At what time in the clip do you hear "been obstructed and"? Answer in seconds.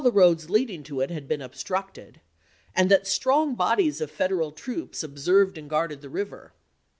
1.27-2.89